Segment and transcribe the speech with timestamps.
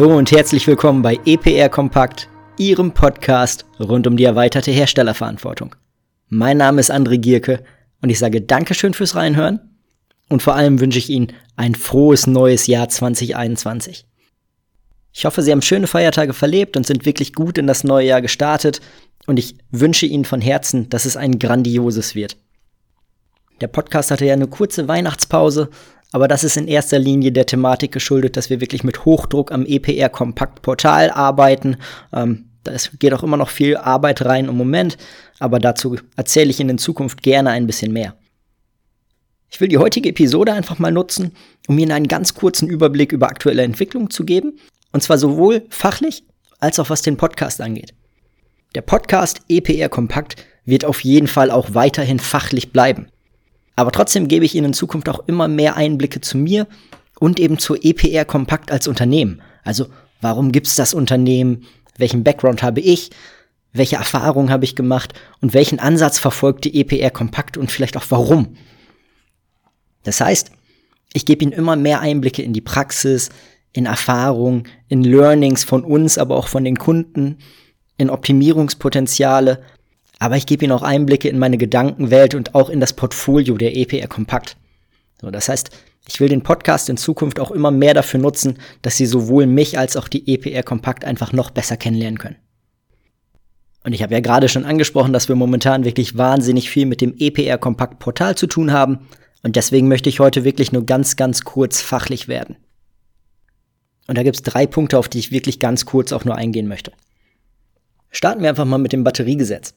[0.00, 2.26] Hallo und herzlich willkommen bei EPR Kompakt,
[2.56, 5.76] Ihrem Podcast rund um die erweiterte Herstellerverantwortung.
[6.30, 7.62] Mein Name ist André Gierke
[8.00, 9.60] und ich sage Dankeschön fürs Reinhören
[10.30, 14.06] und vor allem wünsche ich Ihnen ein frohes neues Jahr 2021.
[15.12, 18.22] Ich hoffe, Sie haben schöne Feiertage verlebt und sind wirklich gut in das neue Jahr
[18.22, 18.80] gestartet
[19.26, 22.38] und ich wünsche Ihnen von Herzen, dass es ein grandioses wird.
[23.60, 25.68] Der Podcast hatte ja eine kurze Weihnachtspause,
[26.12, 29.64] aber das ist in erster Linie der Thematik geschuldet, dass wir wirklich mit Hochdruck am
[29.64, 31.76] EPR Kompakt Portal arbeiten.
[32.12, 34.98] Ähm, da geht auch immer noch viel Arbeit rein im Moment,
[35.38, 38.14] aber dazu erzähle ich Ihnen in Zukunft gerne ein bisschen mehr.
[39.50, 41.32] Ich will die heutige Episode einfach mal nutzen,
[41.66, 44.58] um Ihnen einen ganz kurzen Überblick über aktuelle Entwicklungen zu geben,
[44.92, 46.24] und zwar sowohl fachlich
[46.58, 47.94] als auch was den Podcast angeht.
[48.74, 53.08] Der Podcast EPR Kompakt wird auf jeden Fall auch weiterhin fachlich bleiben.
[53.76, 56.66] Aber trotzdem gebe ich Ihnen in Zukunft auch immer mehr Einblicke zu mir
[57.18, 59.42] und eben zur EPR Kompakt als Unternehmen.
[59.62, 59.86] Also
[60.20, 61.64] warum gibt es das Unternehmen?
[61.96, 63.10] Welchen Background habe ich?
[63.72, 65.14] Welche Erfahrungen habe ich gemacht?
[65.40, 68.56] Und welchen Ansatz verfolgt die EPR Kompakt und vielleicht auch warum?
[70.02, 70.50] Das heißt,
[71.12, 73.30] ich gebe Ihnen immer mehr Einblicke in die Praxis,
[73.72, 77.38] in Erfahrung, in Learnings von uns, aber auch von den Kunden,
[77.96, 79.62] in Optimierungspotenziale
[80.20, 83.74] aber ich gebe Ihnen auch Einblicke in meine Gedankenwelt und auch in das Portfolio der
[83.76, 84.56] EPR Kompakt.
[85.20, 85.70] So, das heißt,
[86.06, 89.78] ich will den Podcast in Zukunft auch immer mehr dafür nutzen, dass Sie sowohl mich
[89.78, 92.36] als auch die EPR Kompakt einfach noch besser kennenlernen können.
[93.82, 97.14] Und ich habe ja gerade schon angesprochen, dass wir momentan wirklich wahnsinnig viel mit dem
[97.18, 99.08] EPR Kompakt Portal zu tun haben.
[99.42, 102.56] Und deswegen möchte ich heute wirklich nur ganz, ganz kurz fachlich werden.
[104.06, 106.68] Und da gibt es drei Punkte, auf die ich wirklich ganz kurz auch nur eingehen
[106.68, 106.92] möchte.
[108.10, 109.72] Starten wir einfach mal mit dem Batteriegesetz.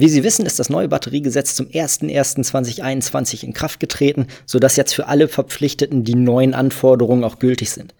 [0.00, 5.08] Wie Sie wissen, ist das neue Batteriegesetz zum 01.01.2021 in Kraft getreten, sodass jetzt für
[5.08, 7.94] alle Verpflichteten die neuen Anforderungen auch gültig sind.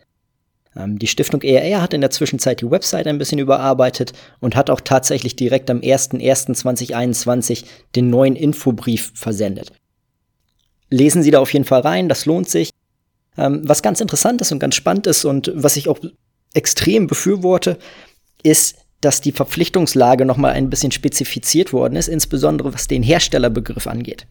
[0.74, 4.70] Ähm, die Stiftung ERR hat in der Zwischenzeit die Website ein bisschen überarbeitet und hat
[4.70, 7.64] auch tatsächlich direkt am 01.01.2021
[7.94, 9.70] den neuen Infobrief versendet.
[10.88, 12.70] Lesen Sie da auf jeden Fall rein, das lohnt sich.
[13.36, 15.98] Ähm, was ganz interessant ist und ganz spannend ist und was ich auch
[16.54, 17.76] extrem befürworte,
[18.42, 24.26] ist, dass die Verpflichtungslage nochmal ein bisschen spezifiziert worden ist, insbesondere was den Herstellerbegriff angeht.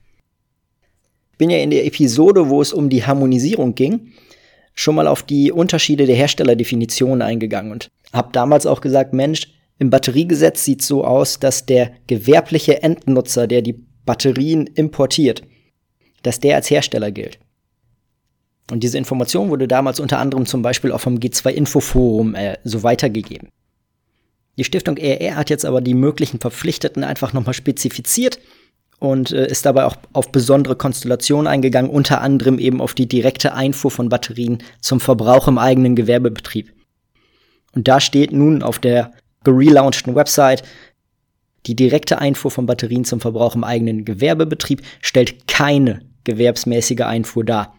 [1.31, 4.11] Ich bin ja in der Episode, wo es um die Harmonisierung ging,
[4.73, 9.47] schon mal auf die Unterschiede der Herstellerdefinitionen eingegangen und habe damals auch gesagt, Mensch,
[9.77, 15.43] im Batteriegesetz sieht so aus, dass der gewerbliche Endnutzer, der die Batterien importiert,
[16.21, 17.39] dass der als Hersteller gilt.
[18.71, 22.83] Und diese Information wurde damals unter anderem zum Beispiel auch vom G2 Infoforum äh, so
[22.83, 23.49] weitergegeben.
[24.59, 28.39] Die Stiftung ERR hat jetzt aber die möglichen Verpflichteten einfach nochmal spezifiziert
[28.99, 33.53] und äh, ist dabei auch auf besondere Konstellationen eingegangen, unter anderem eben auf die direkte
[33.53, 36.73] Einfuhr von Batterien zum Verbrauch im eigenen Gewerbebetrieb.
[37.73, 39.13] Und da steht nun auf der
[39.45, 40.63] gelaunchten Website,
[41.65, 47.78] die direkte Einfuhr von Batterien zum Verbrauch im eigenen Gewerbebetrieb stellt keine gewerbsmäßige Einfuhr dar.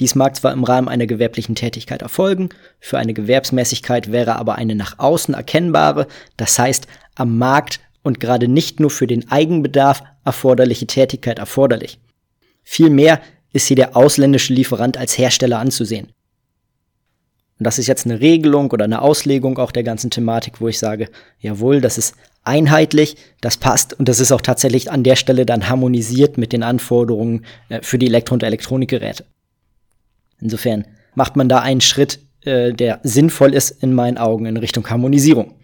[0.00, 2.48] Dies mag zwar im Rahmen einer gewerblichen Tätigkeit erfolgen,
[2.80, 8.48] für eine Gewerbsmäßigkeit wäre aber eine nach außen erkennbare, das heißt am Markt und gerade
[8.48, 11.98] nicht nur für den Eigenbedarf erforderliche Tätigkeit erforderlich.
[12.64, 13.20] Vielmehr
[13.52, 16.08] ist hier der ausländische Lieferant als Hersteller anzusehen.
[17.58, 20.80] Und das ist jetzt eine Regelung oder eine Auslegung auch der ganzen Thematik, wo ich
[20.80, 25.46] sage, jawohl, das ist einheitlich, das passt und das ist auch tatsächlich an der Stelle
[25.46, 29.24] dann harmonisiert mit den Anforderungen äh, für die Elektro- und Elektronikgeräte.
[30.40, 34.88] Insofern macht man da einen Schritt, äh, der sinnvoll ist in meinen Augen in Richtung
[34.88, 35.54] Harmonisierung.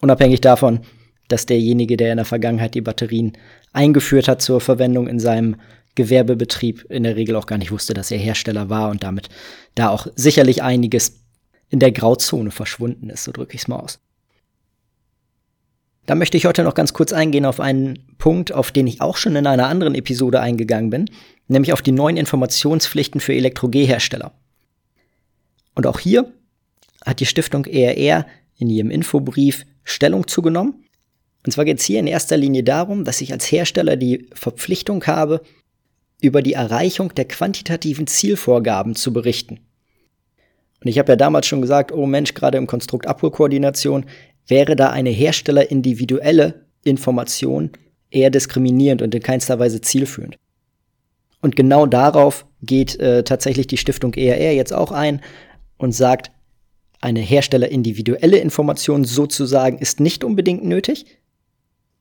[0.00, 0.80] Unabhängig davon,
[1.28, 3.32] dass derjenige, der in der Vergangenheit die Batterien
[3.72, 5.56] eingeführt hat zur Verwendung in seinem
[5.94, 9.28] Gewerbebetrieb, in der Regel auch gar nicht wusste, dass er Hersteller war und damit
[9.74, 11.20] da auch sicherlich einiges
[11.68, 14.00] in der Grauzone verschwunden ist, so drücke ich es mal aus.
[16.06, 19.16] Da möchte ich heute noch ganz kurz eingehen auf einen Punkt, auf den ich auch
[19.16, 21.10] schon in einer anderen Episode eingegangen bin,
[21.46, 24.32] nämlich auf die neuen Informationspflichten für Elektro-G-Hersteller.
[25.74, 26.32] Und auch hier
[27.04, 28.26] hat die Stiftung ERR
[28.58, 30.84] in ihrem Infobrief Stellung zugenommen.
[31.44, 35.04] Und zwar geht es hier in erster Linie darum, dass ich als Hersteller die Verpflichtung
[35.04, 35.42] habe,
[36.20, 39.60] über die Erreichung der quantitativen Zielvorgaben zu berichten.
[40.82, 44.04] Und ich habe ja damals schon gesagt, oh Mensch, gerade im Konstrukt Abholkoordination
[44.46, 47.70] wäre da eine herstellerindividuelle Information
[48.10, 50.36] eher diskriminierend und in keinster Weise zielführend.
[51.40, 55.20] Und genau darauf geht äh, tatsächlich die Stiftung ERR jetzt auch ein
[55.76, 56.30] und sagt,
[57.00, 61.06] eine herstellerindividuelle Information sozusagen ist nicht unbedingt nötig.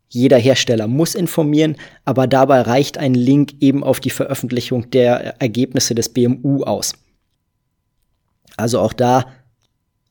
[0.09, 5.95] Jeder Hersteller muss informieren, aber dabei reicht ein Link eben auf die Veröffentlichung der Ergebnisse
[5.95, 6.93] des BMU aus.
[8.57, 9.25] Also auch da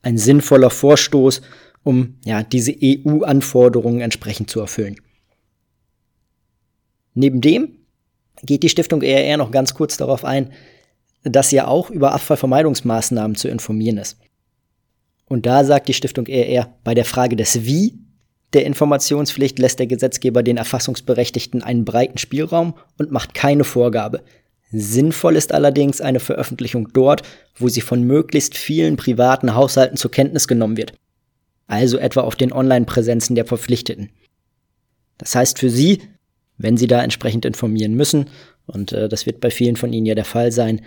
[0.01, 1.41] ein sinnvoller Vorstoß,
[1.83, 4.97] um ja diese EU-Anforderungen entsprechend zu erfüllen.
[7.13, 7.77] Neben dem
[8.43, 10.51] geht die Stiftung ERR noch ganz kurz darauf ein,
[11.23, 14.17] dass ja auch über Abfallvermeidungsmaßnahmen zu informieren ist.
[15.25, 17.99] Und da sagt die Stiftung ERR, bei der Frage des Wie
[18.53, 24.23] der Informationspflicht lässt der Gesetzgeber den Erfassungsberechtigten einen breiten Spielraum und macht keine Vorgabe.
[24.71, 27.23] Sinnvoll ist allerdings eine Veröffentlichung dort,
[27.55, 30.93] wo sie von möglichst vielen privaten Haushalten zur Kenntnis genommen wird.
[31.67, 34.09] Also etwa auf den Online-Präsenzen der Verpflichteten.
[35.17, 36.01] Das heißt für Sie,
[36.57, 38.25] wenn Sie da entsprechend informieren müssen,
[38.65, 40.81] und äh, das wird bei vielen von Ihnen ja der Fall sein,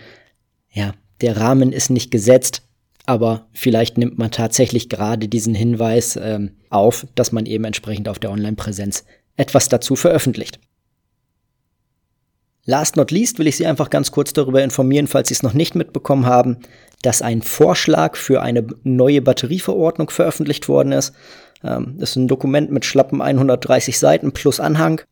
[0.73, 2.63] ja, der Rahmen ist nicht gesetzt,
[3.07, 8.19] aber vielleicht nimmt man tatsächlich gerade diesen Hinweis ähm, auf, dass man eben entsprechend auf
[8.19, 9.05] der Online-Präsenz
[9.37, 10.59] etwas dazu veröffentlicht.
[12.67, 15.53] Last not least will ich Sie einfach ganz kurz darüber informieren, falls Sie es noch
[15.53, 16.59] nicht mitbekommen haben,
[17.03, 21.13] dass ein Vorschlag für eine neue Batterieverordnung veröffentlicht worden ist.
[21.63, 25.03] Ähm, das ist ein Dokument mit schlappen 130 Seiten plus Anhang.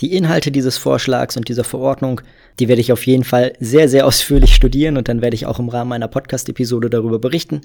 [0.00, 2.20] Die Inhalte dieses Vorschlags und dieser Verordnung,
[2.60, 5.58] die werde ich auf jeden Fall sehr, sehr ausführlich studieren und dann werde ich auch
[5.58, 7.62] im Rahmen einer Podcast-Episode darüber berichten.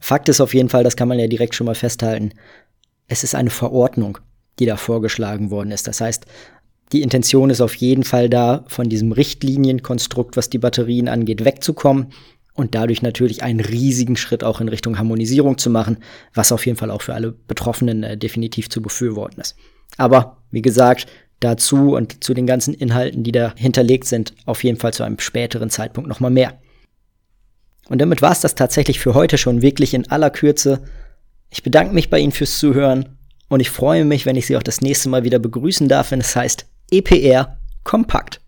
[0.00, 2.32] Fakt ist auf jeden Fall, das kann man ja direkt schon mal festhalten,
[3.08, 4.18] es ist eine Verordnung,
[4.58, 5.88] die da vorgeschlagen worden ist.
[5.88, 6.26] Das heißt,
[6.92, 12.08] die Intention ist auf jeden Fall da, von diesem Richtlinienkonstrukt, was die Batterien angeht, wegzukommen
[12.54, 15.98] und dadurch natürlich einen riesigen Schritt auch in Richtung Harmonisierung zu machen,
[16.34, 19.54] was auf jeden Fall auch für alle Betroffenen äh, definitiv zu befürworten ist.
[19.96, 21.06] Aber wie gesagt,
[21.40, 25.18] dazu und zu den ganzen Inhalten, die da hinterlegt sind, auf jeden Fall zu einem
[25.18, 26.58] späteren Zeitpunkt nochmal mehr.
[27.88, 30.82] Und damit war es das tatsächlich für heute schon wirklich in aller Kürze.
[31.50, 33.16] Ich bedanke mich bei Ihnen fürs Zuhören
[33.48, 36.20] und ich freue mich, wenn ich Sie auch das nächste Mal wieder begrüßen darf, wenn
[36.20, 38.40] es heißt EPR kompakt.